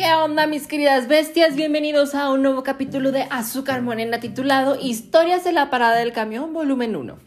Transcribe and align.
¿Qué 0.00 0.14
onda 0.14 0.46
mis 0.46 0.66
queridas 0.66 1.08
bestias? 1.08 1.56
Bienvenidos 1.56 2.14
a 2.14 2.30
un 2.30 2.40
nuevo 2.40 2.62
capítulo 2.62 3.12
de 3.12 3.26
Azúcar 3.28 3.82
Morena 3.82 4.18
titulado 4.18 4.78
Historias 4.80 5.44
de 5.44 5.52
la 5.52 5.68
parada 5.68 5.96
del 5.96 6.14
camión 6.14 6.54
volumen 6.54 6.96
1. 6.96 7.18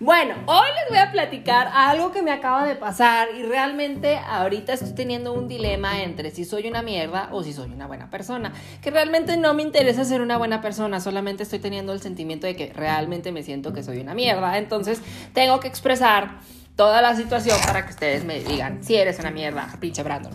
Bueno, 0.00 0.34
hoy 0.44 0.66
les 0.76 0.90
voy 0.90 0.98
a 0.98 1.12
platicar 1.12 1.70
algo 1.72 2.12
que 2.12 2.20
me 2.20 2.30
acaba 2.30 2.66
de 2.66 2.76
pasar 2.76 3.28
y 3.34 3.42
realmente 3.44 4.18
ahorita 4.18 4.74
estoy 4.74 4.92
teniendo 4.92 5.32
un 5.32 5.48
dilema 5.48 6.02
entre 6.02 6.30
si 6.30 6.44
soy 6.44 6.68
una 6.68 6.82
mierda 6.82 7.30
o 7.32 7.42
si 7.42 7.54
soy 7.54 7.70
una 7.70 7.86
buena 7.86 8.10
persona. 8.10 8.52
Que 8.82 8.90
realmente 8.90 9.38
no 9.38 9.54
me 9.54 9.62
interesa 9.62 10.04
ser 10.04 10.20
una 10.20 10.36
buena 10.36 10.60
persona, 10.60 11.00
solamente 11.00 11.44
estoy 11.44 11.60
teniendo 11.60 11.94
el 11.94 12.02
sentimiento 12.02 12.46
de 12.46 12.54
que 12.54 12.70
realmente 12.74 13.32
me 13.32 13.42
siento 13.42 13.72
que 13.72 13.82
soy 13.82 13.98
una 13.98 14.12
mierda. 14.12 14.58
Entonces 14.58 15.00
tengo 15.32 15.58
que 15.58 15.68
expresar 15.68 16.40
toda 16.76 17.00
la 17.00 17.16
situación 17.16 17.56
para 17.64 17.86
que 17.86 17.92
ustedes 17.92 18.24
me 18.24 18.40
digan 18.40 18.84
si 18.84 18.96
eres 18.96 19.18
una 19.20 19.30
mierda, 19.30 19.74
pinche 19.80 20.02
Brandon. 20.02 20.34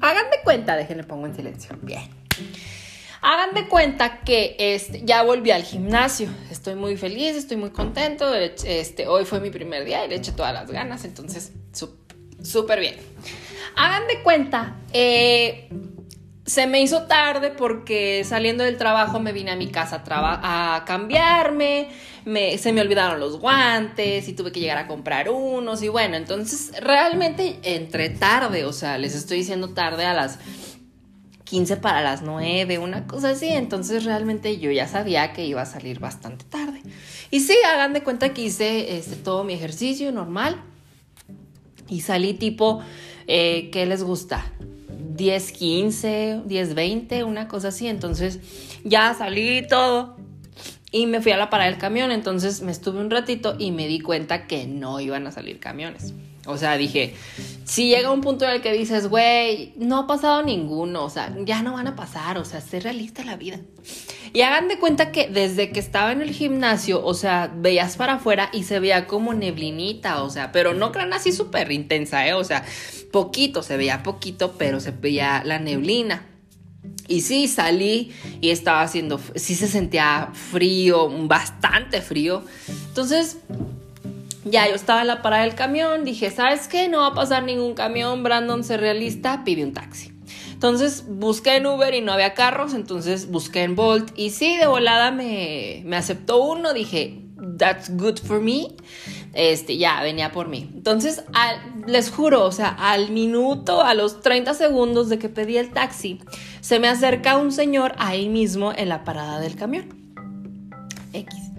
Hagan 0.00 0.30
de 0.30 0.40
cuenta, 0.42 0.76
déjenle 0.76 1.04
pongo 1.04 1.26
en 1.26 1.34
silencio. 1.34 1.76
Bien. 1.82 2.08
Hagan 3.22 3.54
de 3.54 3.68
cuenta 3.68 4.20
que 4.20 4.56
este, 4.58 5.02
ya 5.04 5.22
volví 5.22 5.50
al 5.50 5.62
gimnasio. 5.62 6.30
Estoy 6.50 6.74
muy 6.74 6.96
feliz, 6.96 7.36
estoy 7.36 7.58
muy 7.58 7.70
contento. 7.70 8.34
Este, 8.34 9.06
hoy 9.06 9.26
fue 9.26 9.40
mi 9.40 9.50
primer 9.50 9.84
día 9.84 10.04
y 10.06 10.08
le 10.08 10.16
eché 10.16 10.32
todas 10.32 10.54
las 10.54 10.70
ganas, 10.70 11.04
entonces 11.04 11.52
súper 12.42 12.80
bien. 12.80 12.96
Hagan 13.76 14.06
de 14.08 14.22
cuenta, 14.22 14.76
eh, 14.92 15.68
se 16.46 16.66
me 16.66 16.80
hizo 16.80 17.02
tarde 17.02 17.50
porque 17.50 18.24
saliendo 18.24 18.64
del 18.64 18.78
trabajo 18.78 19.20
me 19.20 19.32
vine 19.32 19.50
a 19.50 19.56
mi 19.56 19.68
casa 19.68 20.02
a, 20.08 20.76
a 20.76 20.84
cambiarme, 20.84 21.90
me, 22.24 22.58
se 22.58 22.72
me 22.72 22.80
olvidaron 22.80 23.20
los 23.20 23.38
guantes 23.38 24.28
y 24.28 24.32
tuve 24.32 24.52
que 24.52 24.60
llegar 24.60 24.78
a 24.78 24.86
comprar 24.86 25.28
unos 25.30 25.82
y 25.82 25.88
bueno, 25.88 26.16
entonces 26.16 26.72
realmente 26.80 27.58
entré 27.62 28.10
tarde, 28.10 28.64
o 28.64 28.72
sea, 28.72 28.98
les 28.98 29.14
estoy 29.14 29.38
diciendo 29.38 29.70
tarde 29.70 30.04
a 30.04 30.14
las 30.14 30.38
15 31.50 31.78
para 31.78 32.00
las 32.00 32.22
9, 32.22 32.78
una 32.78 33.08
cosa 33.08 33.30
así. 33.30 33.48
Entonces 33.48 34.04
realmente 34.04 34.58
yo 34.58 34.70
ya 34.70 34.86
sabía 34.86 35.32
que 35.32 35.44
iba 35.44 35.60
a 35.60 35.66
salir 35.66 35.98
bastante 35.98 36.44
tarde. 36.44 36.80
Y 37.32 37.40
sí, 37.40 37.56
hagan 37.66 37.92
de 37.92 38.04
cuenta 38.04 38.32
que 38.32 38.42
hice 38.42 38.96
este, 38.96 39.16
todo 39.16 39.42
mi 39.42 39.52
ejercicio 39.52 40.12
normal. 40.12 40.62
Y 41.88 42.02
salí 42.02 42.34
tipo, 42.34 42.82
eh, 43.26 43.68
¿qué 43.72 43.84
les 43.84 44.04
gusta? 44.04 44.52
10, 45.16 45.52
15, 45.52 46.42
10, 46.46 46.74
20, 46.74 47.24
una 47.24 47.48
cosa 47.48 47.68
así. 47.68 47.88
Entonces 47.88 48.38
ya 48.84 49.12
salí 49.14 49.66
todo. 49.66 50.16
Y 50.90 51.06
me 51.06 51.20
fui 51.20 51.32
a 51.32 51.36
la 51.36 51.50
parada 51.50 51.70
del 51.70 51.78
camión. 51.78 52.10
Entonces 52.10 52.62
me 52.62 52.72
estuve 52.72 53.00
un 53.00 53.10
ratito 53.10 53.56
y 53.58 53.70
me 53.70 53.86
di 53.86 54.00
cuenta 54.00 54.46
que 54.46 54.66
no 54.66 55.00
iban 55.00 55.26
a 55.26 55.32
salir 55.32 55.60
camiones. 55.60 56.14
O 56.46 56.56
sea, 56.56 56.76
dije, 56.78 57.14
si 57.64 57.88
llega 57.88 58.10
un 58.10 58.22
punto 58.22 58.46
en 58.46 58.52
el 58.52 58.62
que 58.62 58.72
dices, 58.72 59.08
güey, 59.08 59.74
no 59.76 59.98
ha 59.98 60.06
pasado 60.06 60.42
ninguno, 60.42 61.04
o 61.04 61.10
sea, 61.10 61.34
ya 61.44 61.62
no 61.62 61.74
van 61.74 61.86
a 61.86 61.96
pasar, 61.96 62.38
o 62.38 62.46
sea, 62.46 62.62
sé 62.62 62.80
realista 62.80 63.24
la 63.24 63.36
vida. 63.36 63.60
Y 64.32 64.40
hagan 64.40 64.68
de 64.68 64.78
cuenta 64.78 65.12
que 65.12 65.28
desde 65.28 65.70
que 65.70 65.80
estaba 65.80 66.12
en 66.12 66.22
el 66.22 66.30
gimnasio, 66.30 67.04
o 67.04 67.12
sea, 67.12 67.52
veías 67.54 67.96
para 67.96 68.14
afuera 68.14 68.48
y 68.52 68.62
se 68.62 68.80
veía 68.80 69.06
como 69.06 69.34
neblinita, 69.34 70.22
o 70.22 70.30
sea, 70.30 70.50
pero 70.50 70.72
no 70.72 70.92
crean 70.92 71.12
así 71.12 71.30
súper 71.32 71.70
intensa, 71.72 72.26
¿eh? 72.26 72.32
O 72.32 72.44
sea, 72.44 72.64
poquito, 73.12 73.62
se 73.62 73.76
veía 73.76 74.02
poquito, 74.02 74.54
pero 74.56 74.80
se 74.80 74.92
veía 74.92 75.42
la 75.44 75.58
neblina. 75.58 76.26
Y 77.10 77.22
sí, 77.22 77.48
salí 77.48 78.12
y 78.40 78.50
estaba 78.50 78.82
haciendo, 78.82 79.20
sí 79.34 79.56
se 79.56 79.66
sentía 79.66 80.28
frío, 80.32 81.08
bastante 81.26 82.02
frío. 82.02 82.44
Entonces, 82.86 83.38
ya 84.44 84.68
yo 84.68 84.76
estaba 84.76 85.00
en 85.00 85.08
la 85.08 85.20
parada 85.20 85.42
del 85.42 85.56
camión, 85.56 86.04
dije, 86.04 86.30
¿sabes 86.30 86.68
qué? 86.68 86.88
No 86.88 86.98
va 86.98 87.08
a 87.08 87.14
pasar 87.14 87.42
ningún 87.42 87.74
camión, 87.74 88.22
Brandon, 88.22 88.62
se 88.62 88.76
realista, 88.76 89.42
pide 89.42 89.64
un 89.64 89.72
taxi. 89.72 90.12
Entonces 90.52 91.04
busqué 91.08 91.56
en 91.56 91.66
Uber 91.66 91.92
y 91.94 92.00
no 92.00 92.12
había 92.12 92.32
carros, 92.34 92.74
entonces 92.74 93.28
busqué 93.28 93.64
en 93.64 93.74
Bolt 93.74 94.12
y 94.16 94.30
sí, 94.30 94.56
de 94.56 94.68
volada 94.68 95.10
me, 95.10 95.82
me 95.86 95.96
aceptó 95.96 96.40
uno, 96.40 96.72
dije, 96.72 97.19
that's 97.60 97.90
good 97.96 98.18
for 98.18 98.40
me. 98.40 98.74
Este, 99.32 99.76
ya 99.76 100.02
venía 100.02 100.32
por 100.32 100.48
mí. 100.48 100.68
Entonces, 100.74 101.22
les 101.86 102.10
juro, 102.10 102.44
o 102.44 102.50
sea, 102.50 102.68
al 102.68 103.10
minuto, 103.10 103.82
a 103.82 103.94
los 103.94 104.22
30 104.22 104.54
segundos 104.54 105.08
de 105.08 105.18
que 105.20 105.28
pedí 105.28 105.56
el 105.58 105.70
taxi, 105.70 106.20
se 106.60 106.80
me 106.80 106.88
acerca 106.88 107.36
un 107.36 107.52
señor 107.52 107.94
ahí 107.98 108.28
mismo 108.28 108.72
en 108.74 108.88
la 108.88 109.04
parada 109.04 109.38
del 109.38 109.54
camión. 109.54 109.94
X. 111.12 111.49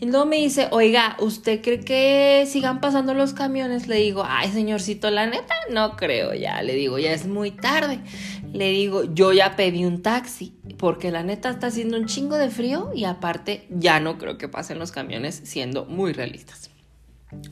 Y 0.00 0.06
luego 0.06 0.26
me 0.26 0.36
dice, 0.36 0.68
oiga, 0.70 1.16
¿usted 1.18 1.60
cree 1.60 1.80
que 1.80 2.46
sigan 2.48 2.80
pasando 2.80 3.14
los 3.14 3.32
camiones? 3.32 3.88
Le 3.88 3.96
digo, 3.96 4.24
ay, 4.24 4.50
señorcito, 4.52 5.10
la 5.10 5.26
neta, 5.26 5.54
no 5.70 5.96
creo 5.96 6.34
ya. 6.34 6.62
Le 6.62 6.74
digo, 6.74 6.98
ya 6.98 7.12
es 7.12 7.26
muy 7.26 7.50
tarde. 7.50 7.98
Le 8.52 8.70
digo, 8.70 9.02
yo 9.12 9.32
ya 9.32 9.56
pedí 9.56 9.84
un 9.84 10.00
taxi, 10.02 10.54
porque 10.78 11.10
la 11.10 11.24
neta 11.24 11.50
está 11.50 11.66
haciendo 11.66 11.96
un 11.96 12.06
chingo 12.06 12.36
de 12.36 12.48
frío 12.48 12.92
y 12.94 13.04
aparte 13.04 13.66
ya 13.70 13.98
no 13.98 14.18
creo 14.18 14.38
que 14.38 14.48
pasen 14.48 14.78
los 14.78 14.92
camiones 14.92 15.40
siendo 15.44 15.84
muy 15.84 16.12
realistas. 16.12 16.70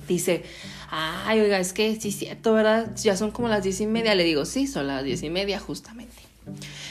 Dice, 0.06 0.44
ay, 0.88 1.40
oiga, 1.40 1.58
es 1.58 1.72
que 1.72 2.00
sí 2.00 2.12
cierto, 2.12 2.54
¿verdad? 2.54 2.94
Ya 2.96 3.16
son 3.16 3.32
como 3.32 3.48
las 3.48 3.64
diez 3.64 3.80
y 3.80 3.86
media. 3.86 4.14
Le 4.14 4.22
digo, 4.22 4.44
sí, 4.44 4.68
son 4.68 4.86
las 4.86 5.02
diez 5.02 5.22
y 5.24 5.30
media 5.30 5.58
justamente. 5.58 6.25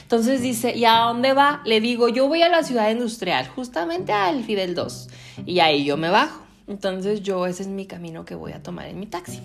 Entonces 0.01 0.41
dice, 0.41 0.75
¿y 0.75 0.85
a 0.85 0.99
dónde 0.99 1.33
va? 1.33 1.61
Le 1.65 1.81
digo, 1.81 2.09
yo 2.09 2.27
voy 2.27 2.41
a 2.41 2.49
la 2.49 2.63
ciudad 2.63 2.89
industrial, 2.91 3.47
justamente 3.47 4.11
al 4.11 4.43
Fidel 4.43 4.75
2. 4.75 5.07
Y 5.45 5.59
ahí 5.59 5.85
yo 5.85 5.97
me 5.97 6.09
bajo. 6.09 6.41
Entonces 6.67 7.21
yo, 7.21 7.45
ese 7.45 7.63
es 7.63 7.69
mi 7.69 7.85
camino 7.85 8.25
que 8.25 8.35
voy 8.35 8.51
a 8.51 8.61
tomar 8.61 8.87
en 8.87 8.99
mi 8.99 9.05
taxi. 9.05 9.41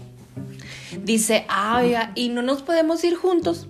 Dice, 1.02 1.44
ah, 1.48 2.10
¿y 2.14 2.28
no 2.28 2.42
nos 2.42 2.62
podemos 2.62 3.02
ir 3.04 3.14
juntos? 3.14 3.68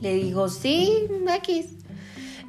Le 0.00 0.14
digo, 0.14 0.48
sí, 0.48 1.06
X. 1.36 1.66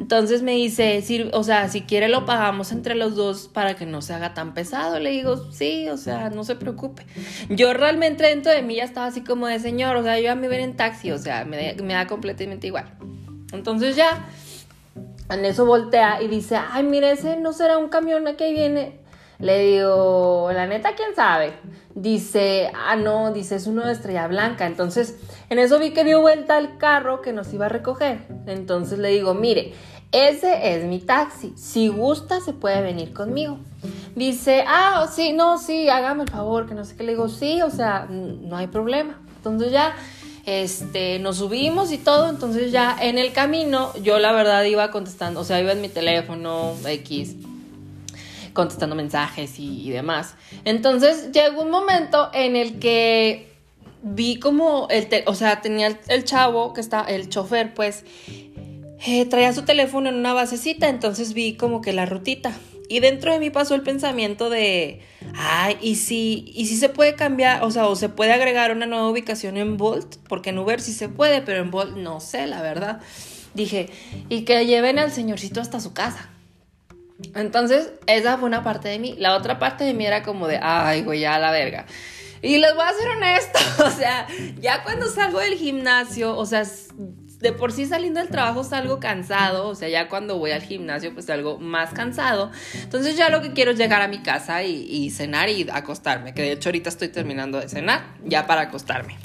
Entonces 0.02 0.42
me 0.42 0.54
dice, 0.54 1.30
o 1.32 1.44
sea, 1.44 1.70
si 1.70 1.82
quiere 1.82 2.10
lo 2.10 2.26
pagamos 2.26 2.72
entre 2.72 2.96
los 2.96 3.16
dos 3.16 3.48
para 3.48 3.76
que 3.76 3.86
no 3.86 4.02
se 4.02 4.16
haga 4.16 4.34
tan 4.34 4.56
pesado. 4.56 5.00
Le 5.00 5.12
digo, 5.12 5.52
sí, 5.52 5.90
o 5.90 5.98
sea, 5.98 6.32
no 6.32 6.44
se 6.44 6.56
preocupe. 6.56 7.06
Yo 7.50 7.72
realmente 7.74 8.24
dentro 8.24 8.52
de 8.52 8.64
mí 8.64 8.78
ya 8.78 8.84
estaba 8.84 9.06
así 9.06 9.22
como 9.22 9.46
de 9.46 9.60
señor, 9.60 9.96
o 9.98 10.02
sea, 10.02 10.18
yo 10.18 10.24
ya 10.24 10.34
me 10.34 10.48
ven 10.48 10.62
en 10.62 10.76
taxi, 10.76 11.12
o 11.12 11.20
sea, 11.20 11.46
me, 11.46 11.76
da 11.76 12.08
completamente 12.08 12.66
igual. 12.66 12.86
Entonces 13.54 13.96
ya, 13.96 14.28
en 15.30 15.46
eso 15.46 15.68
voltea 15.68 16.20
y 16.24 16.28
dice, 16.28 16.58
ay, 16.58 16.82
mire, 16.82 17.12
ese 17.12 17.38
no 17.38 17.54
será 17.54 17.78
un 17.78 17.90
camión 17.90 18.26
que 18.36 18.52
viene. 18.52 19.02
Le 19.38 19.60
digo, 19.60 20.50
la 20.52 20.66
neta, 20.66 20.96
¿quién 20.96 21.16
sabe? 21.16 21.54
Dice, 21.94 22.72
ah, 22.74 22.96
no, 22.96 23.34
dice, 23.34 23.56
es 23.56 23.68
uno 23.68 23.86
de 23.86 23.92
Estrella 23.92 24.28
Blanca. 24.28 24.66
Entonces, 24.66 25.18
en 25.50 25.60
eso 25.60 25.80
vi 25.80 25.92
que 25.92 26.04
dio 26.04 26.22
vuelta 26.22 26.58
el 26.58 26.78
carro 26.78 27.22
que 27.22 27.34
nos 27.34 27.54
iba 27.54 27.66
a 27.66 27.70
recoger. 27.70 28.20
Entonces 28.46 29.00
le 29.00 29.10
digo, 29.10 29.34
mire, 29.34 29.74
ese 30.12 30.76
es 30.76 30.86
mi 30.86 31.00
taxi. 31.00 31.54
Si 31.56 31.88
gusta, 31.88 32.42
se 32.42 32.54
puede 32.54 32.82
venir 32.82 33.14
conmigo. 33.14 33.58
Dice, 34.16 34.64
ah, 34.68 35.08
sí, 35.12 35.34
no, 35.34 35.58
sí, 35.58 35.90
hágame 35.90 36.24
el 36.24 36.30
favor, 36.30 36.68
que 36.68 36.76
no 36.76 36.84
sé 36.84 36.96
qué. 36.96 37.04
Le 37.04 37.14
digo, 37.14 37.30
sí, 37.30 37.62
o 37.62 37.70
sea, 37.70 38.08
no 38.10 38.58
hay 38.58 38.68
problema. 38.68 39.20
Entonces 39.38 39.72
ya 39.72 39.96
este, 40.46 41.20
nos 41.20 41.38
subimos 41.38 41.92
y 41.92 41.98
todo, 41.98 42.30
entonces 42.30 42.72
ya 42.72 42.98
en 43.00 43.18
el 43.18 43.32
camino 43.32 43.94
yo 44.02 44.20
la 44.20 44.32
verdad 44.32 44.64
iba 44.64 44.90
contestando, 44.92 45.40
o 45.40 45.44
sea, 45.44 45.60
iba 45.60 45.72
en 45.72 45.82
mi 45.82 45.90
teléfono 45.90 46.76
X, 46.86 47.36
contestando 48.54 48.96
mensajes 48.96 49.60
y, 49.60 49.90
demás. 49.92 50.36
Entonces 50.66 51.32
llegó 51.32 51.62
un 51.62 51.72
momento 51.72 52.30
en 52.34 52.56
el 52.56 52.80
que 52.80 53.52
vi 54.04 54.40
como 54.40 54.88
el, 54.90 55.08
o 55.28 55.36
sea, 55.36 55.62
tenía 55.62 56.00
el, 56.08 56.24
chavo 56.24 56.74
que 56.74 56.82
está, 56.82 57.02
el 57.02 57.30
chofer, 57.30 57.74
pues, 57.74 58.04
eh, 59.06 59.26
traía 59.26 59.54
su 59.54 59.64
teléfono 59.64 60.10
en 60.10 60.16
una 60.16 60.34
basecita, 60.34 60.90
entonces 60.90 61.34
vi 61.34 61.56
como 61.56 61.82
que 61.82 61.94
la 61.94 62.06
rutita. 62.06 62.54
Y 62.88 63.00
dentro 63.00 63.32
de 63.32 63.40
mí 63.40 63.50
pasó 63.50 63.74
el 63.74 63.84
pensamiento 63.84 64.50
de, 64.50 65.02
ay, 65.34 65.78
¿y 65.80 65.96
si, 65.96 66.52
¿y 66.54 66.66
si 66.66 66.76
se 66.76 66.90
puede 66.90 67.16
cambiar, 67.16 67.64
o 67.64 67.72
sea, 67.72 67.88
o 67.88 67.96
se 67.96 68.10
puede 68.10 68.34
agregar 68.34 68.72
una 68.72 68.86
nueva 68.86 69.10
ubicación 69.10 69.56
en 69.56 69.78
Bolt? 69.78 70.18
Porque 70.28 70.50
en 70.50 70.60
Uber 70.60 70.82
sí 70.82 70.92
se 70.92 71.08
puede, 71.08 71.42
pero 71.42 71.62
en 71.62 71.72
Bolt 71.72 71.96
no 71.96 72.20
sé, 72.20 72.48
la 72.48 72.62
verdad. 72.62 73.00
Dije, 73.54 73.90
y 74.28 74.42
que 74.42 74.66
lleven 74.66 75.00
al 75.00 75.12
señorcito 75.12 75.62
hasta 75.62 75.80
su 75.80 75.94
casa. 75.94 76.30
Entonces, 77.34 77.94
esa 78.08 78.38
fue 78.38 78.48
una 78.48 78.62
parte 78.62 78.90
de 78.90 79.00
mí. 79.00 79.16
La 79.18 79.38
otra 79.38 79.58
parte 79.58 79.84
de 79.86 79.94
mí 79.94 80.06
era 80.06 80.22
como 80.22 80.48
de, 80.48 80.60
ay, 80.62 81.04
güey, 81.04 81.22
ya 81.22 81.40
la 81.40 81.52
verga. 81.52 81.86
Y 82.42 82.58
les 82.58 82.74
voy 82.76 82.84
a 82.84 82.94
ser 82.94 83.08
honesto, 83.10 83.60
o 83.86 83.90
sea, 83.90 84.28
ya 84.60 84.84
cuando 84.84 85.08
salgo 85.08 85.40
del 85.40 85.54
gimnasio, 85.54 86.36
o 86.36 86.46
sea, 86.46 86.66
de 87.42 87.52
por 87.52 87.72
sí 87.72 87.86
saliendo 87.86 88.20
del 88.20 88.30
trabajo 88.30 88.64
salgo 88.64 89.00
cansado, 89.00 89.68
o 89.68 89.76
sea, 89.76 89.90
ya 89.90 90.08
cuando 90.08 90.38
voy 90.38 90.52
al 90.52 90.62
gimnasio 90.62 91.14
pues 91.14 91.26
salgo 91.26 91.58
más 91.58 91.92
cansado. 91.94 92.52
Entonces 92.82 93.18
ya 93.18 93.30
lo 93.30 93.42
que 93.42 93.54
quiero 93.54 93.72
es 93.72 93.78
llegar 93.78 94.02
a 94.02 94.08
mi 94.08 94.20
casa 94.20 94.64
y, 94.64 95.10
cenar 95.10 95.50
y 95.50 95.68
acostarme, 95.72 96.34
que 96.34 96.42
de 96.44 96.52
hecho 96.54 96.70
ahorita 96.70 96.90
estoy 96.90 97.10
terminando 97.10 97.60
de 97.60 97.68
cenar, 97.68 98.16
ya 98.24 98.48
para 98.48 98.62
acostarme. 98.62 99.18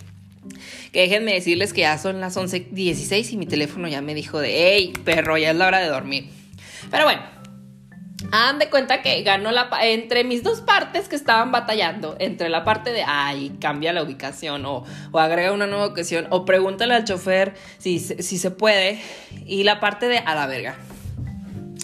Que 0.93 1.03
déjenme 1.03 1.35
decirles 1.35 1.73
que 1.73 1.83
ya 1.83 1.99
son 1.99 2.21
las 2.21 2.37
11.16 2.37 3.33
y 3.33 3.37
mi 3.37 3.47
teléfono 3.47 3.89
ya 3.89 4.01
me 4.01 4.15
dijo 4.15 4.41
de, 4.41 4.73
hey, 4.73 4.93
perro, 5.05 5.37
ya 5.37 5.51
es 5.51 5.57
la 5.57 5.67
hora 5.67 5.81
de 5.81 5.89
dormir. 5.89 6.31
Pero 6.91 7.05
bueno, 7.05 7.23
Hagan 8.33 8.59
de 8.59 8.69
cuenta 8.71 9.03
que 9.03 9.23
ganó 9.23 9.51
la 9.53 9.69
entre 9.83 10.25
mis 10.25 10.43
dos 10.43 10.61
partes 10.61 11.09
que 11.09 11.17
estaban 11.17 11.53
batallando, 11.53 12.17
entre 12.19 12.49
la 12.49 12.65
parte 12.65 12.93
de 12.93 13.05
ay, 13.07 13.57
cambia 13.61 13.93
la 13.93 14.03
ubicación 14.03 14.67
o, 14.67 14.85
o 15.13 15.19
agrega 15.19 15.53
una 15.53 15.67
nueva 15.67 15.87
ubicación 15.87 16.27
o 16.31 16.45
pregúntale 16.45 16.95
al 16.95 17.05
chofer 17.05 17.55
si, 17.79 17.99
si 17.99 18.39
se 18.39 18.51
puede 18.51 19.01
y 19.47 19.65
la 19.65 19.81
parte 19.81 20.09
de 20.09 20.19
a 20.19 20.35
la 20.35 20.47
verga. 20.47 20.77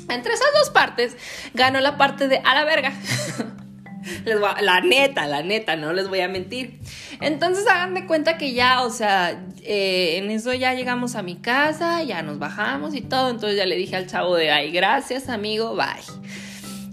Entre 0.08 0.34
esas 0.34 0.52
dos 0.54 0.70
partes 0.70 1.16
ganó 1.54 1.80
la 1.80 1.96
parte 1.96 2.28
de 2.28 2.38
a 2.44 2.54
la 2.54 2.64
verga. 2.64 2.92
la 4.60 4.80
neta, 4.80 5.26
la 5.26 5.42
neta, 5.42 5.76
no 5.76 5.92
les 5.92 6.08
voy 6.08 6.20
a 6.20 6.28
mentir. 6.28 6.78
Entonces 7.20 7.66
hagan 7.66 7.94
de 7.94 8.06
cuenta 8.06 8.38
que 8.38 8.52
ya, 8.52 8.82
o 8.82 8.90
sea, 8.90 9.44
eh, 9.62 10.18
en 10.18 10.30
eso 10.30 10.52
ya 10.52 10.74
llegamos 10.74 11.14
a 11.14 11.22
mi 11.22 11.36
casa, 11.36 12.02
ya 12.02 12.22
nos 12.22 12.38
bajamos 12.38 12.94
y 12.94 13.00
todo. 13.00 13.30
Entonces 13.30 13.56
ya 13.56 13.66
le 13.66 13.76
dije 13.76 13.96
al 13.96 14.06
chavo 14.06 14.36
de, 14.36 14.50
ay, 14.50 14.70
gracias 14.72 15.28
amigo, 15.28 15.74
bye. 15.74 16.02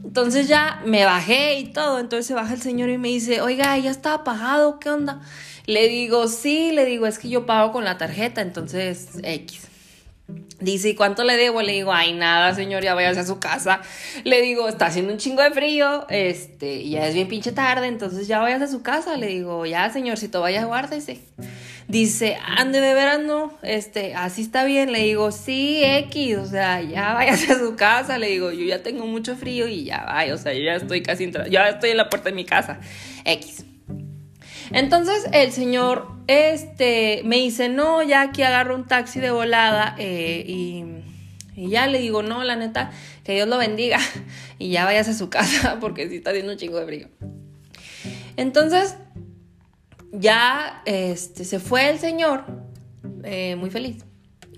Entonces 0.04 0.48
ya 0.48 0.82
me 0.86 1.06
bajé 1.06 1.60
y 1.60 1.66
todo. 1.66 2.00
Entonces 2.00 2.26
se 2.28 2.34
baja 2.34 2.54
el 2.54 2.62
señor 2.62 2.90
y 2.90 2.98
me 2.98 3.10
dice, 3.10 3.42
oiga, 3.42 3.78
ya 3.78 3.92
está 3.92 4.14
apagado, 4.14 4.80
¿qué 4.80 4.90
onda? 4.90 5.22
Le 5.66 5.88
digo, 5.88 6.28
sí, 6.28 6.72
le 6.72 6.86
digo, 6.86 7.06
es 7.06 7.20
que 7.20 7.30
yo 7.30 7.46
pago 7.46 7.72
con 7.72 7.84
la 7.84 7.98
tarjeta, 7.98 8.42
entonces 8.42 9.10
X. 9.22 9.69
Dice, 10.60 10.90
¿y 10.90 10.96
cuánto 10.96 11.24
le 11.24 11.38
debo? 11.38 11.62
Le 11.62 11.74
digo, 11.74 11.94
ay, 11.94 12.14
nada, 12.14 12.54
señor, 12.54 12.84
ya 12.84 12.94
váyase 12.94 13.22
a 13.22 13.26
su 13.26 13.40
casa. 13.40 13.82
Le 14.26 14.42
digo, 14.42 14.68
está 14.68 14.88
haciendo 14.88 15.14
un 15.14 15.20
chingo 15.20 15.42
de 15.42 15.52
frío, 15.52 16.06
este, 16.10 16.88
ya 16.90 17.08
es 17.08 17.14
bien 17.14 17.30
pinche 17.30 17.52
tarde, 17.54 17.88
entonces 17.88 18.28
ya 18.28 18.40
vayas 18.40 18.62
a 18.62 18.68
su 18.68 18.82
casa. 18.82 19.16
Le 19.16 19.28
digo, 19.28 19.66
ya, 19.66 19.90
señorcito, 19.90 20.42
vaya, 20.42 20.66
guárdese. 20.66 21.20
Dice, 21.88 22.38
ande 22.58 22.82
de 22.82 22.94
veras, 22.94 23.20
no, 23.20 23.54
este, 23.64 24.14
así 24.16 24.42
está 24.42 24.66
bien. 24.66 24.92
Le 24.92 25.00
digo, 25.00 25.32
sí, 25.32 25.82
X, 25.84 26.38
o 26.38 26.46
sea, 26.46 26.82
ya 26.82 27.14
váyase 27.14 27.54
a 27.54 27.60
su 27.60 27.76
casa. 27.76 28.18
Le 28.18 28.28
digo, 28.28 28.52
yo 28.52 28.66
ya 28.66 28.84
tengo 28.84 29.08
mucho 29.08 29.36
frío 29.36 29.68
y 29.68 29.86
ya 29.86 30.04
vaya, 30.06 30.34
o 30.34 30.38
sea, 30.38 30.54
yo 30.54 30.62
ya 30.62 30.76
estoy 30.76 31.02
casi 31.02 31.24
entrando, 31.24 31.50
ya 31.50 31.70
estoy 31.70 31.92
en 31.92 31.98
la 31.98 32.10
puerta 32.10 32.30
de 32.30 32.36
mi 32.36 32.46
casa. 32.46 32.80
X. 33.24 33.66
Entonces 34.72 35.28
el 35.34 35.52
señor 35.52 36.08
este, 36.28 37.22
me 37.26 37.38
dice, 37.38 37.70
no, 37.70 38.04
ya 38.04 38.22
aquí 38.22 38.44
agarro 38.44 38.76
un 38.76 38.86
taxi 38.86 39.20
de 39.20 39.32
volada 39.32 39.96
eh, 39.98 40.44
y, 40.48 40.86
ya 41.56 41.88
le 41.88 42.00
digo, 42.00 42.24
no, 42.24 42.44
la 42.44 42.56
neta, 42.56 42.92
que 43.24 43.34
Dios 43.34 43.48
lo 43.48 43.58
bendiga 43.58 44.00
y 44.60 44.70
ya 44.70 44.86
vayas 44.86 45.10
a 45.10 45.14
su 45.14 45.30
casa 45.30 45.78
porque 45.82 46.08
sí 46.08 46.18
está 46.18 46.30
haciendo 46.30 46.52
un 46.52 46.58
chingo 46.58 46.80
de 46.80 46.86
frío. 46.86 47.08
Entonces, 48.38 48.96
ya 50.12 50.82
este, 50.86 51.44
se 51.44 51.60
fue 51.60 51.90
el 51.90 52.00
señor 52.00 52.46
eh, 53.24 53.56
muy 53.56 53.70
feliz 53.70 54.06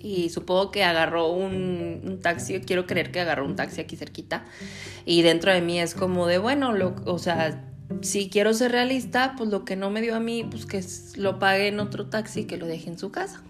y 0.01 0.29
supongo 0.29 0.71
que 0.71 0.83
agarró 0.83 1.31
un, 1.31 2.19
taxi, 2.21 2.59
quiero 2.61 2.85
creer 2.85 3.11
que 3.11 3.19
agarró 3.19 3.45
un 3.45 3.55
taxi 3.55 3.81
aquí 3.81 3.95
cerquita 3.95 4.43
y 5.05 5.21
dentro 5.21 5.53
de 5.53 5.61
mí 5.61 5.79
es 5.79 5.95
como 5.95 6.27
de, 6.27 6.37
bueno, 6.37 6.73
o 7.05 7.19
sea, 7.19 7.70
si 8.01 8.29
quiero 8.29 8.53
ser 8.53 8.71
realista, 8.71 9.35
pues 9.37 9.49
lo 9.49 9.65
que 9.65 9.75
no 9.75 9.89
me 9.89 10.01
dio 10.01 10.15
a 10.15 10.19
mí, 10.19 10.45
pues 10.49 10.65
que 10.65 10.83
lo 11.19 11.39
pague 11.39 11.67
en 11.67 11.79
otro 11.79 12.07
taxi 12.07 12.45
que 12.45 12.57
lo 12.57 12.65
deje 12.65 12.89
en 12.89 12.97
su 12.97 13.11
casa. 13.11 13.41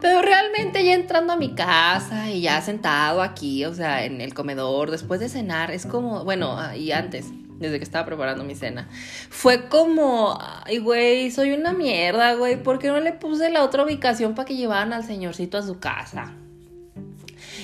Pero 0.00 0.20
realmente 0.20 0.84
ya 0.84 0.94
entrando 0.94 1.32
a 1.32 1.36
mi 1.36 1.54
casa 1.54 2.28
y 2.30 2.40
ya 2.42 2.60
sentado 2.60 3.22
aquí, 3.22 3.64
o 3.64 3.72
sea, 3.72 4.04
en 4.04 4.20
el 4.20 4.34
comedor, 4.34 4.90
después 4.90 5.20
de 5.20 5.28
cenar, 5.28 5.70
es 5.70 5.86
como, 5.86 6.24
bueno, 6.24 6.58
ah, 6.58 6.76
y 6.76 6.90
antes, 6.90 7.26
desde 7.60 7.78
que 7.78 7.84
estaba 7.84 8.04
preparando 8.04 8.42
mi 8.42 8.56
cena, 8.56 8.88
fue 9.30 9.68
como, 9.68 10.36
ay, 10.64 10.78
güey, 10.78 11.30
soy 11.30 11.52
una 11.52 11.72
mierda, 11.72 12.34
güey, 12.34 12.60
¿por 12.60 12.80
qué 12.80 12.88
no 12.88 12.98
le 12.98 13.12
puse 13.12 13.48
la 13.50 13.62
otra 13.62 13.84
ubicación 13.84 14.34
para 14.34 14.46
que 14.46 14.56
llevaran 14.56 14.92
al 14.92 15.04
señorcito 15.04 15.56
a 15.56 15.62
su 15.62 15.78
casa? 15.78 16.32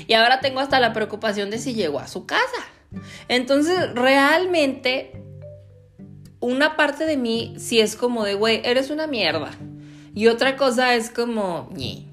Y 0.06 0.14
ahora 0.14 0.38
tengo 0.38 0.60
hasta 0.60 0.78
la 0.78 0.92
preocupación 0.92 1.50
de 1.50 1.58
si 1.58 1.74
llegó 1.74 1.98
a 1.98 2.06
su 2.06 2.24
casa. 2.24 2.62
Entonces, 3.26 3.92
realmente 3.94 5.27
una 6.40 6.76
parte 6.76 7.04
de 7.04 7.16
mí 7.16 7.54
sí 7.58 7.80
es 7.80 7.96
como 7.96 8.24
de, 8.24 8.34
güey, 8.34 8.60
eres 8.64 8.90
una 8.90 9.06
mierda. 9.06 9.50
Y 10.14 10.28
otra 10.28 10.56
cosa 10.56 10.94
es 10.94 11.10
como, 11.10 11.70
ñe. 11.74 12.06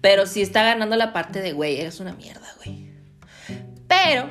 Pero 0.00 0.26
sí 0.26 0.42
está 0.42 0.62
ganando 0.62 0.96
la 0.96 1.12
parte 1.12 1.40
de, 1.40 1.52
güey, 1.52 1.80
eres 1.80 2.00
una 2.00 2.14
mierda, 2.14 2.46
güey. 2.56 2.88
Pero, 3.88 4.28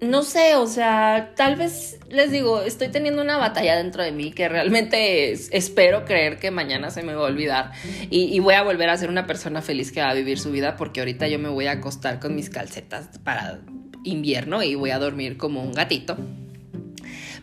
no 0.00 0.22
sé, 0.22 0.56
o 0.56 0.66
sea, 0.66 1.32
tal 1.36 1.56
vez 1.56 1.98
les 2.10 2.30
digo, 2.30 2.62
estoy 2.62 2.88
teniendo 2.88 3.22
una 3.22 3.38
batalla 3.38 3.76
dentro 3.76 4.02
de 4.02 4.12
mí 4.12 4.32
que 4.32 4.48
realmente 4.48 5.32
espero 5.32 6.04
creer 6.04 6.38
que 6.38 6.50
mañana 6.50 6.90
se 6.90 7.02
me 7.02 7.14
va 7.14 7.22
a 7.22 7.30
olvidar 7.30 7.72
y, 8.10 8.24
y, 8.34 8.40
voy 8.40 8.54
a 8.54 8.62
volver 8.62 8.88
a 8.90 8.96
ser 8.96 9.08
una 9.08 9.26
persona 9.26 9.62
feliz 9.62 9.92
que 9.92 10.00
va 10.00 10.10
a 10.10 10.14
vivir 10.14 10.38
su 10.38 10.50
vida 10.50 10.76
porque 10.76 11.00
ahorita 11.00 11.28
yo 11.28 11.38
me 11.38 11.48
voy 11.48 11.66
a 11.66 11.72
acostar 11.72 12.20
con 12.20 12.34
mis 12.34 12.50
calcetas 12.50 13.18
para 13.22 13.60
invierno 14.04 14.62
y 14.62 14.74
voy 14.74 14.90
a 14.90 14.98
dormir 14.98 15.36
como 15.36 15.62
un 15.62 15.72
gatito. 15.72 16.16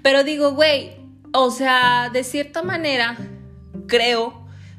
Pero 0.01 0.23
digo, 0.23 0.51
güey, 0.53 0.91
o 1.33 1.51
sea, 1.51 2.09
de 2.11 2.23
cierta 2.23 2.63
manera, 2.63 3.17
creo, 3.87 4.33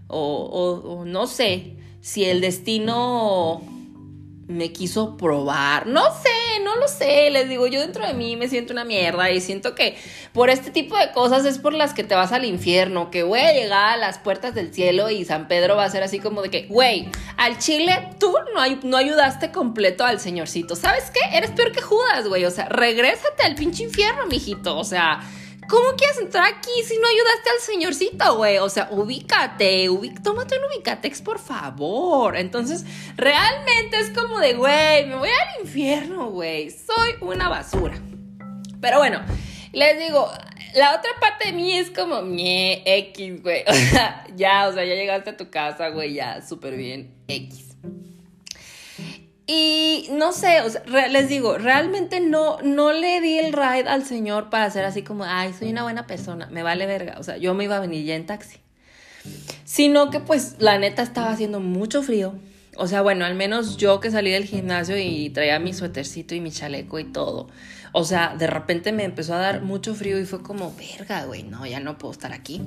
o, 0.09 1.05
no 1.07 1.27
sé, 1.27 1.77
si 2.01 2.25
el 2.25 2.41
destino 2.41 3.63
me 4.53 4.73
quiso 4.73 5.17
probar. 5.17 5.87
No 5.87 6.03
sé, 6.23 6.61
no 6.63 6.77
lo 6.77 6.89
sé. 6.89 7.31
Les 7.31 7.49
digo, 7.49 7.67
yo 7.67 7.81
dentro 7.81 8.07
de 8.07 8.15
mí 8.15 8.37
me 8.37 8.49
siento 8.49 8.73
una 8.73 8.85
mierda 8.85 9.31
y 9.31 9.41
siento 9.41 9.75
que 9.75 9.97
por 10.33 10.51
este 10.51 10.71
tipo 10.71 10.97
de 10.97 11.13
cosas 11.13 11.45
es 11.45 11.59
por 11.59 11.75
las 11.75 11.95
que 11.95 12.05
te 12.05 12.15
vas 12.15 12.33
al 12.33 12.45
infierno, 12.45 13.11
que 13.11 13.23
voy 13.23 13.41
a 13.41 13.53
llegar 13.53 13.95
a 13.95 13.97
las 13.97 14.19
puertas 14.19 14.55
del 14.55 14.73
cielo 14.73 15.11
y 15.11 15.25
San 15.25 15.49
Pedro 15.49 15.77
va 15.77 15.85
a 15.85 15.91
ser 15.91 16.03
así 16.03 16.19
como 16.19 16.43
de 16.43 16.51
que, 16.51 16.67
güey, 16.67 17.09
al 17.37 17.59
chile 17.59 18.11
tú 18.19 18.35
no, 18.55 18.63
no 18.85 18.97
ayudaste 18.97 19.51
completo 19.51 20.05
al 20.05 20.21
señorcito. 20.21 20.77
¿Sabes 20.77 21.11
qué? 21.11 21.37
Eres 21.37 21.51
peor 21.51 21.73
que 21.73 21.83
Judas, 21.83 22.29
güey. 22.29 22.45
O 22.45 22.51
sea, 22.51 22.69
regrésate 22.69 23.43
al 23.45 23.55
pinche 23.55 23.85
infierno, 23.85 24.27
mijito. 24.27 24.79
O 24.79 24.85
sea... 24.85 25.21
¿Cómo 25.69 25.93
quieres 25.97 26.19
entrar 26.19 26.45
aquí 26.45 26.71
si 26.85 26.99
no 26.99 27.09
ayudaste 27.09 27.51
al 27.51 27.61
señorcito, 27.61 28.37
güey? 28.37 28.59
O 28.59 28.69
sea, 28.69 28.89
ubícate, 28.91 29.89
tómate 30.23 30.59
un 30.59 30.65
ubicatex, 30.65 31.23
por 31.23 31.39
favor. 31.39 32.37
Entonces, 32.37 32.85
realmente 33.17 33.99
es 33.99 34.11
como 34.11 34.39
de, 34.39 34.55
güey, 34.55 35.07
me 35.07 35.17
voy 35.17 35.29
al 35.29 35.65
infierno, 35.65 36.31
güey. 36.31 36.71
Soy 36.71 37.15
una 37.21 37.49
basura. 37.49 37.95
Pero 38.81 38.99
bueno, 38.99 39.23
les 39.73 39.99
digo, 39.99 40.29
la 40.75 40.97
otra 40.97 41.11
parte 41.21 41.49
de 41.49 41.53
mí 41.53 41.79
es 41.79 41.91
como, 41.91 42.23
ñe, 42.23 42.83
X, 42.85 43.43
güey. 43.43 43.65
O 43.69 43.73
sea, 43.73 44.27
ya, 44.35 44.69
o 44.69 44.73
sea, 44.73 44.85
ya 44.85 44.95
llegaste 44.95 45.31
a 45.31 45.37
tu 45.37 45.51
casa, 45.51 45.89
güey, 45.91 46.15
ya, 46.15 46.43
súper 46.43 46.77
bien, 46.77 47.15
X. 47.29 47.77
Y 49.55 50.09
no 50.13 50.33
sé, 50.33 50.61
les 51.11 51.29
digo, 51.29 51.59
realmente 51.59 52.21
no, 52.21 52.57
no 52.63 52.95
le 52.95 53.21
di 53.21 53.39
el 53.39 53.53
ride 53.53 53.87
al 53.87 54.03
señor 54.03 54.49
para 54.49 54.65
hacer 54.65 54.83
así 54.87 55.03
como, 55.03 55.25
ay, 55.25 55.53
soy 55.53 55.69
una 55.69 55.83
buena 55.83 56.07
persona, 56.07 56.47
me 56.47 56.63
vale 56.63 56.87
verga. 56.87 57.17
O 57.19 57.23
sea, 57.23 57.37
yo 57.37 57.53
me 57.53 57.65
iba 57.65 57.77
a 57.77 57.81
venir 57.81 58.03
ya 58.07 58.15
en 58.15 58.25
taxi. 58.25 58.57
Sino 59.67 60.09
que 60.09 60.21
pues 60.21 60.57
la 60.59 60.79
neta 60.79 61.03
estaba 61.03 61.31
haciendo 61.31 61.61
mucho 61.61 62.03
frío. 62.03 62.35
O 62.77 62.87
sea, 62.87 63.03
bueno, 63.03 63.27
al 63.27 63.35
menos 63.35 63.77
yo 63.77 64.01
que 64.01 64.11
salí 64.11 64.31
del 64.31 64.47
gimnasio 64.47 64.97
y 64.97 65.29
traía 65.29 65.59
mi 65.59 65.75
suétercito 65.75 66.35
y 66.35 66.41
mi 66.41 66.51
chaleco 66.51 66.99
y 66.99 67.05
todo. 67.05 67.49
O 67.93 68.05
sea, 68.05 68.35
de 68.35 68.47
repente 68.47 68.91
me 68.91 69.05
empezó 69.05 69.35
a 69.35 69.39
dar 69.39 69.61
mucho 69.61 69.95
frío 69.95 70.19
y 70.19 70.25
fue 70.25 70.43
como, 70.43 70.75
verga, 70.77 71.27
güey, 71.27 71.43
no, 71.43 71.67
ya 71.67 71.79
no 71.79 71.99
puedo 71.99 72.13
estar 72.13 72.33
aquí 72.33 72.63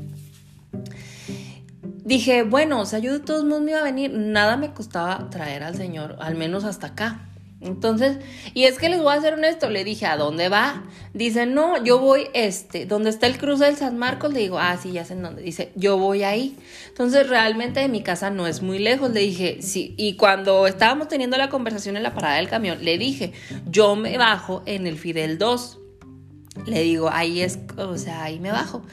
dije, 2.06 2.44
bueno, 2.44 2.80
o 2.80 2.86
sea, 2.86 3.00
yo 3.00 3.12
de 3.12 3.20
todos 3.20 3.44
modos 3.44 3.64
me 3.64 3.72
iba 3.72 3.82
a 3.82 3.84
venir, 3.84 4.14
nada 4.14 4.56
me 4.56 4.72
costaba 4.72 5.30
traer 5.30 5.64
al 5.64 5.76
Señor, 5.76 6.16
al 6.20 6.36
menos 6.36 6.64
hasta 6.64 6.88
acá. 6.88 7.30
Entonces, 7.62 8.18
y 8.54 8.66
es 8.66 8.78
que 8.78 8.90
les 8.90 9.02
voy 9.02 9.14
a 9.14 9.18
hacer 9.18 9.34
honesto, 9.34 9.70
le 9.70 9.84
dije, 9.84 10.06
¿a 10.06 10.18
dónde 10.18 10.50
va? 10.50 10.84
Dice, 11.14 11.48
no, 11.48 11.84
yo 11.84 11.98
voy, 11.98 12.28
este, 12.34 12.86
donde 12.86 13.10
está 13.10 13.26
el 13.26 13.38
cruce 13.38 13.66
del 13.66 13.76
San 13.76 13.98
Marcos, 13.98 14.32
le 14.34 14.40
digo, 14.40 14.60
ah, 14.60 14.78
sí, 14.82 14.92
ya 14.92 15.04
sé 15.04 15.14
en 15.14 15.24
dónde. 15.24 15.42
Dice, 15.42 15.72
yo 15.76 15.98
voy 15.98 16.24
ahí. 16.24 16.56
Entonces, 16.90 17.28
realmente 17.28 17.80
de 17.80 17.88
mi 17.88 18.04
casa 18.04 18.30
no 18.30 18.46
es 18.46 18.62
muy 18.62 18.78
lejos, 18.78 19.12
le 19.12 19.22
dije, 19.22 19.58
sí. 19.62 19.96
Y 19.98 20.16
cuando 20.16 20.68
estábamos 20.68 21.08
teniendo 21.08 21.38
la 21.38 21.50
conversación 21.50 21.98
en 21.98 22.04
la 22.04 22.14
parada 22.14 22.36
del 22.36 22.50
camión, 22.50 22.84
le 22.84 23.00
dije, 23.00 23.34
yo 23.66 23.96
me 23.96 24.18
bajo 24.18 24.62
en 24.68 24.86
el 24.86 24.98
Fidel 24.98 25.40
2. 25.40 25.80
Le 26.68 26.84
digo, 26.84 27.10
ahí 27.12 27.42
es, 27.42 27.60
o 27.78 27.98
sea, 27.98 28.24
ahí 28.24 28.40
me 28.40 28.52
bajo. 28.52 28.84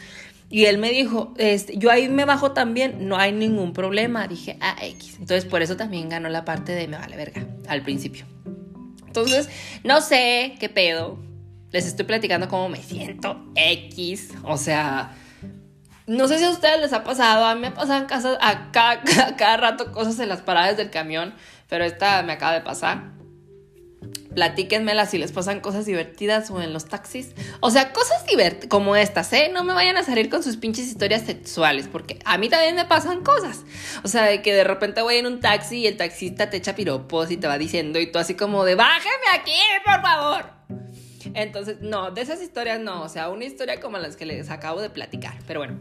Y 0.53 0.67
él 0.67 0.77
me 0.77 0.91
dijo, 0.91 1.33
este, 1.39 1.79
yo 1.79 1.91
ahí 1.91 2.11
me 2.11 2.27
bajo 2.27 2.53
también, 2.53 3.09
no 3.09 3.17
hay 3.17 3.33
ningún 3.33 3.73
problema. 3.73 4.29
Dije, 4.29 4.59
ah, 4.61 4.77
X. 4.83 5.17
Entonces 5.19 5.47
por 5.47 5.63
eso 5.63 5.79
también 5.79 6.11
ganó 6.11 6.29
la 6.29 6.45
parte 6.45 6.73
de 6.73 6.87
me 6.89 6.99
vale 6.99 7.17
verga 7.17 7.47
al 7.69 7.81
principio. 7.81 8.27
Entonces, 9.07 9.49
no 9.83 10.03
sé 10.03 10.55
qué 10.61 10.69
pedo. 10.69 11.19
Les 11.71 11.87
estoy 11.87 12.05
platicando 12.05 12.49
cómo 12.49 12.69
me 12.69 12.83
siento 12.83 13.43
X. 13.55 14.29
O 14.43 14.59
sea, 14.59 15.17
no 16.07 16.29
sé 16.29 16.37
si 16.37 16.45
a 16.45 16.51
ustedes 16.51 16.83
les 16.83 16.93
ha 16.93 17.03
pasado. 17.03 17.47
A 17.47 17.55
mí 17.55 17.63
me 17.63 17.71
pasan 17.71 18.05
casas, 18.05 18.37
a 18.43 18.71
cada, 18.73 19.57
rato 19.57 19.91
cosas 19.91 20.19
en 20.19 20.29
las 20.29 20.43
paradas 20.43 20.77
del 20.77 20.91
camión. 20.91 21.33
Pero 21.71 21.85
esta 21.85 22.23
me 22.25 22.33
acaba 22.33 22.53
de 22.53 22.61
pasar. 22.61 23.13
Platíquenmelas 24.35 25.11
si 25.11 25.19
les 25.19 25.33
pasan 25.33 25.61
cosas 25.61 25.87
divertidas 25.87 26.51
o 26.51 26.61
en 26.61 26.73
los 26.73 26.87
taxis. 26.87 27.35
O 27.61 27.71
sea, 27.71 27.93
cosas 27.93 28.23
como 28.69 28.97
estas, 28.97 29.33
¿eh? 29.33 29.51
No 29.53 29.65
me 29.65 29.75
vayan 29.75 29.97
a 29.97 30.03
salir 30.03 30.29
con 30.29 30.43
sus 30.43 30.57
pinches 30.57 30.87
historias 30.87 31.23
sexuales, 31.23 31.89
porque 31.91 32.19
a 32.25 32.39
mí 32.39 32.49
también 32.49 32.75
me 32.75 32.85
pasan 32.85 33.23
cosas. 33.23 33.61
O 34.03 34.09
sea, 34.09 34.25
de 34.25 34.43
que 34.43 34.55
de 34.55 34.65
repente 34.65 35.03
voy 35.03 35.17
en 35.17 35.27
un 35.27 35.41
taxi 35.41 35.79
y 35.79 35.87
el 35.87 35.97
taxista 35.97 36.51
te 36.51 36.57
echa 36.57 36.75
piropos 36.75 37.31
y 37.31 37.37
te 37.37 37.47
va 37.47 37.59
diciendo 37.59 37.99
y 37.99 38.11
tú 38.11 38.19
así 38.19 38.35
como 38.35 38.65
de, 38.65 38.75
bájeme 38.75 39.27
aquí, 39.35 39.59
por 39.85 40.01
favor. 40.03 40.45
Entonces, 41.35 41.79
no, 41.81 42.11
de 42.11 42.21
esas 42.21 42.43
historias 42.43 42.81
no, 42.81 43.03
o 43.03 43.09
sea, 43.09 43.29
una 43.29 43.45
historia 43.45 43.81
como 43.81 43.99
las 43.99 44.17
que 44.17 44.27
les 44.27 44.51
acabo 44.51 44.81
de 44.81 44.91
platicar. 44.91 45.35
Pero 45.47 45.61
bueno, 45.61 45.79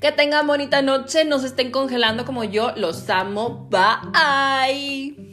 que 0.00 0.12
tengan 0.12 0.46
bonita 0.46 0.82
noche, 0.82 1.24
no 1.24 1.38
se 1.38 1.46
estén 1.46 1.70
congelando 1.70 2.24
como 2.24 2.44
yo, 2.44 2.72
los 2.76 3.08
amo, 3.10 3.68
bye. 3.70 5.25